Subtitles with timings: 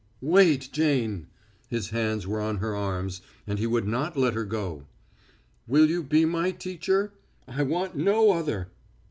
[0.23, 1.27] "Wait, Jane!"
[1.67, 4.87] His hands were on her arms, and he would not let her go.
[5.67, 7.13] "Will you be my teacher?
[7.47, 8.71] I want no other."